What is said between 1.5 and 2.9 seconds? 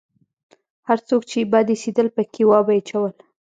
بد اېسېدل پکښې وابه يې